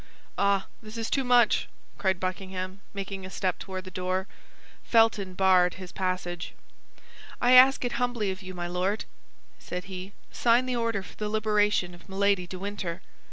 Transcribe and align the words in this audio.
"Ah, 0.39 0.65
this 0.81 0.97
is 0.97 1.11
too 1.11 1.23
much!" 1.23 1.69
cried 1.99 2.19
Buckingham, 2.19 2.81
making 2.91 3.23
a 3.23 3.29
step 3.29 3.59
toward 3.59 3.83
the 3.83 3.91
door. 3.91 4.25
Felton 4.83 5.35
barred 5.35 5.75
his 5.75 5.91
passage. 5.91 6.53
"I 7.39 7.51
ask 7.51 7.85
it 7.85 7.91
humbly 8.01 8.31
of 8.31 8.41
you, 8.41 8.55
my 8.55 8.65
Lord," 8.65 9.05
said 9.59 9.83
he; 9.83 10.13
"sign 10.31 10.65
the 10.65 10.75
order 10.75 11.03
for 11.03 11.15
the 11.17 11.29
liberation 11.29 11.93
of 11.93 12.09
Milady 12.09 12.47
de 12.47 12.57
Winter. 12.57 13.03